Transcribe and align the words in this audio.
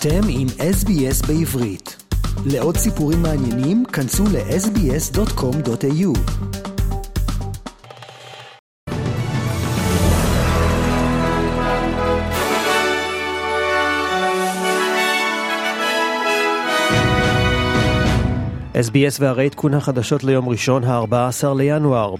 אתם 0.00 0.20
עם 0.28 0.46
SBS 0.58 1.26
בעברית. 1.26 1.96
לעוד 2.46 2.76
סיפורים 2.76 3.22
מעניינים, 3.22 3.84
כנסו 3.84 4.24
ל-sbs.com.au. 4.24 6.18
SBS 18.74 19.16
והרי 19.20 19.46
עדכון 19.46 19.74
החדשות 19.74 20.24
ליום 20.24 20.48
ראשון, 20.48 20.84
ה-14 20.84 21.54
לינואר. 21.56 22.14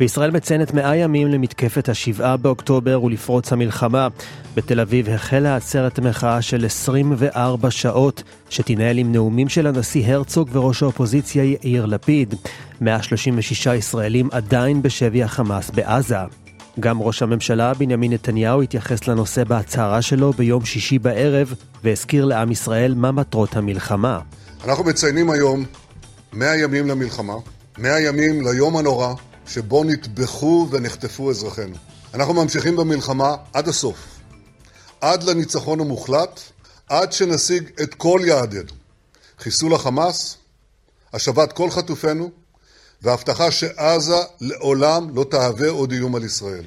וישראל 0.00 0.30
מציינת 0.30 0.74
100 0.74 0.96
ימים 0.96 1.28
למתקפת 1.28 1.88
ה-7 1.88 2.36
באוקטובר 2.36 3.02
ולפרוץ 3.02 3.52
המלחמה. 3.52 4.08
בתל 4.56 4.80
אביב 4.80 5.08
החלה 5.08 5.56
עצרת 5.56 5.98
מחאה 5.98 6.42
של 6.42 6.66
24 6.66 7.70
שעות, 7.70 8.22
שתנהל 8.50 8.98
עם 8.98 9.12
נאומים 9.12 9.48
של 9.48 9.66
הנשיא 9.66 10.06
הרצוג 10.06 10.48
וראש 10.52 10.82
האופוזיציה 10.82 11.44
יאיר 11.44 11.86
לפיד. 11.86 12.34
136 12.80 13.66
ישראלים 13.66 14.28
עדיין 14.32 14.82
בשבי 14.82 15.22
החמאס 15.22 15.70
בעזה. 15.70 16.16
גם 16.80 17.02
ראש 17.02 17.22
הממשלה 17.22 17.74
בנימין 17.74 18.12
נתניהו 18.12 18.62
התייחס 18.62 19.08
לנושא 19.08 19.44
בהצהרה 19.44 20.02
שלו 20.02 20.32
ביום 20.32 20.64
שישי 20.64 20.98
בערב, 20.98 21.54
והזכיר 21.84 22.24
לעם 22.24 22.50
ישראל 22.50 22.94
מה 22.94 23.12
מטרות 23.12 23.56
המלחמה. 23.56 24.20
אנחנו 24.64 24.84
מציינים 24.84 25.30
היום 25.30 25.64
100 26.32 26.56
ימים 26.56 26.88
למלחמה, 26.88 27.34
100 27.78 28.00
ימים 28.00 28.46
ליום 28.46 28.76
הנורא 28.76 29.14
שבו 29.46 29.84
נטבחו 29.84 30.68
ונחטפו 30.70 31.30
אזרחינו. 31.30 31.76
אנחנו 32.14 32.34
ממשיכים 32.34 32.76
במלחמה 32.76 33.36
עד 33.52 33.68
הסוף, 33.68 33.96
עד 35.00 35.22
לניצחון 35.22 35.80
המוחלט, 35.80 36.40
עד 36.88 37.12
שנשיג 37.12 37.70
את 37.82 37.94
כל 37.94 38.20
יעדינו. 38.24 38.72
חיסול 39.38 39.74
החמאס, 39.74 40.36
השבת 41.12 41.52
כל 41.52 41.70
חטופינו, 41.70 42.30
והבטחה 43.02 43.50
שעזה 43.50 44.16
לעולם 44.40 45.16
לא 45.16 45.24
תהווה 45.30 45.70
עוד 45.70 45.92
איום 45.92 46.14
על 46.14 46.24
ישראל. 46.24 46.64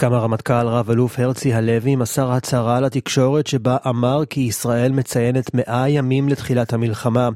גם 0.00 0.12
הרמטכ"ל 0.12 0.66
רב-אלוף 0.66 1.18
הרצי 1.18 1.54
הלוי 1.54 1.96
מסר 1.96 2.30
הצהרה 2.30 2.80
לתקשורת 2.80 3.46
שבה 3.46 3.76
אמר 3.88 4.24
כי 4.30 4.40
ישראל 4.40 4.92
מציינת 4.92 5.54
מאה 5.54 5.88
ימים 5.88 6.28
לתחילת 6.28 6.72
המלחמה, 6.72 7.28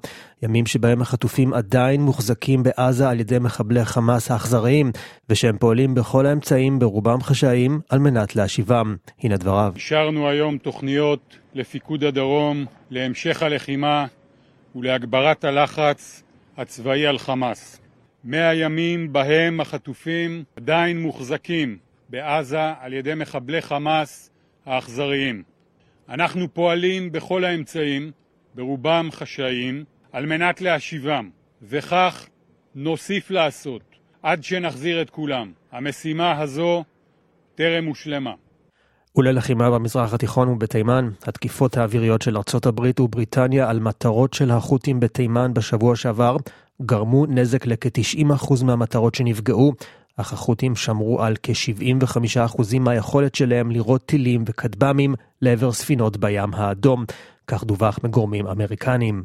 ימים 0.42 0.66
שבהם 0.66 1.02
החטופים 1.02 1.54
עדיין 1.54 2.02
מוחזקים 2.02 2.62
בעזה 2.62 3.08
על 3.08 3.20
ידי 3.20 3.38
מחבלי 3.38 3.84
חמאס 3.84 4.30
האכזריים, 4.30 4.92
ושהם 5.28 5.58
פועלים 5.58 5.94
בכל 5.94 6.26
האמצעים, 6.26 6.78
ברובם 6.78 7.22
חשאיים, 7.22 7.80
על 7.88 7.98
מנת 7.98 8.36
להשיבם. 8.36 8.96
הנה 9.22 9.36
דבריו. 9.36 9.72
אישרנו 9.74 10.28
היום 10.28 10.58
תוכניות 10.58 11.36
לפיקוד 11.54 12.04
הדרום, 12.04 12.64
להמשך 12.90 13.42
הלחימה 13.42 14.06
ולהגברת 14.76 15.44
הלחץ 15.44 16.22
הצבאי 16.56 17.06
על 17.06 17.18
חמאס. 17.18 17.80
מאה 18.24 18.54
ימים 18.54 19.12
בהם 19.12 19.60
החטופים 19.60 20.44
עדיין 20.56 21.02
מוחזקים 21.02 21.91
בעזה 22.12 22.72
על 22.80 22.92
ידי 22.92 23.14
מחבלי 23.14 23.62
חמאס 23.62 24.30
האכזריים. 24.66 25.42
אנחנו 26.08 26.54
פועלים 26.54 27.12
בכל 27.12 27.44
האמצעים, 27.44 28.10
ברובם 28.54 29.08
חשאיים, 29.12 29.84
על 30.12 30.26
מנת 30.26 30.60
להשיבם, 30.60 31.30
וכך 31.62 32.28
נוסיף 32.74 33.30
לעשות 33.30 33.82
עד 34.22 34.44
שנחזיר 34.44 35.02
את 35.02 35.10
כולם. 35.10 35.52
המשימה 35.72 36.40
הזו 36.40 36.84
טרם 37.54 37.84
הושלמה. 37.84 38.34
וללחימה 39.16 39.70
במזרח 39.70 40.14
התיכון 40.14 40.48
ובתימן, 40.48 41.08
התקיפות 41.22 41.76
האוויריות 41.76 42.22
של 42.22 42.36
ארצות 42.36 42.66
הברית 42.66 43.00
ובריטניה 43.00 43.70
על 43.70 43.80
מטרות 43.80 44.34
של 44.34 44.50
החות'ים 44.50 45.00
בתימן 45.00 45.54
בשבוע 45.54 45.96
שעבר 45.96 46.36
גרמו 46.82 47.26
נזק 47.26 47.66
לכ-90% 47.66 48.64
מהמטרות 48.64 49.14
שנפגעו, 49.14 49.72
אך 50.16 50.32
החות'ים 50.32 50.76
שמרו 50.76 51.22
על 51.22 51.34
כ-75% 51.42 52.78
מהיכולת 52.80 53.34
שלהם 53.34 53.70
לירות 53.70 54.06
טילים 54.06 54.44
וכטב"מים 54.46 55.14
לעבר 55.42 55.72
ספינות 55.72 56.16
בים 56.16 56.54
האדום, 56.54 57.04
כך 57.46 57.64
דווח 57.64 57.98
מגורמים 58.04 58.46
אמריקניים. 58.46 59.22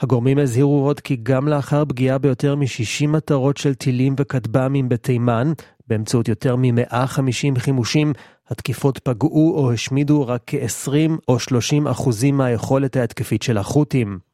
הגורמים 0.00 0.38
הזהירו 0.38 0.86
עוד 0.86 1.00
כי 1.00 1.16
גם 1.22 1.48
לאחר 1.48 1.84
פגיעה 1.84 2.18
ביותר 2.18 2.56
מ-60 2.56 3.06
מטרות 3.06 3.56
של 3.56 3.74
טילים 3.74 4.14
וכטב"מים 4.18 4.88
בתימן, 4.88 5.52
באמצעות 5.86 6.28
יותר 6.28 6.56
מ-150 6.56 7.58
חימושים, 7.58 8.12
התקיפות 8.48 8.98
פגעו 8.98 9.54
או 9.56 9.72
השמידו 9.72 10.26
רק 10.26 10.42
כ-20 10.46 11.10
או 11.28 11.38
30 11.38 11.86
אחוזים 11.86 12.36
מהיכולת 12.36 12.96
ההתקפית 12.96 13.42
של 13.42 13.58
החות'ים. 13.58 14.29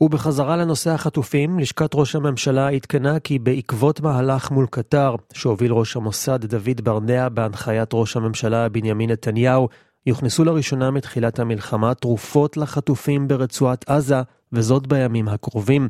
ובחזרה 0.00 0.56
לנושא 0.56 0.90
החטופים, 0.90 1.58
לשכת 1.58 1.90
ראש 1.94 2.16
הממשלה 2.16 2.68
עדכנה 2.68 3.20
כי 3.20 3.38
בעקבות 3.38 4.00
מהלך 4.00 4.50
מול 4.50 4.66
קטר, 4.70 5.14
שהוביל 5.32 5.72
ראש 5.72 5.96
המוסד 5.96 6.44
דוד 6.44 6.80
ברנע 6.82 7.28
בהנחיית 7.28 7.90
ראש 7.92 8.16
הממשלה 8.16 8.68
בנימין 8.68 9.10
נתניהו, 9.10 9.68
יוכנסו 10.06 10.44
לראשונה 10.44 10.90
מתחילת 10.90 11.38
המלחמה 11.38 11.94
תרופות 11.94 12.56
לחטופים 12.56 13.28
ברצועת 13.28 13.88
עזה, 13.88 14.22
וזאת 14.52 14.86
בימים 14.86 15.28
הקרובים. 15.28 15.88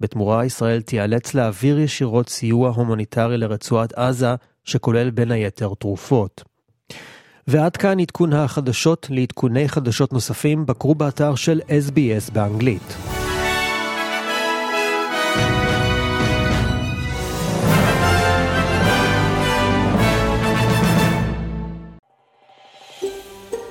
בתמורה 0.00 0.44
ישראל 0.44 0.80
תיאלץ 0.80 1.34
להעביר 1.34 1.78
ישירות 1.78 2.28
סיוע 2.28 2.70
הומניטרי 2.70 3.38
לרצועת 3.38 3.92
עזה, 3.92 4.34
שכולל 4.64 5.10
בין 5.10 5.30
היתר 5.30 5.72
תרופות. 5.78 6.44
ועד 7.48 7.76
כאן 7.76 8.00
עדכון 8.00 8.32
החדשות. 8.32 9.06
לעדכוני 9.10 9.68
חדשות 9.68 10.12
נוספים, 10.12 10.66
בקרו 10.66 10.94
באתר 10.94 11.34
של 11.34 11.60
SBS 11.68 12.32
באנגלית. 12.32 13.17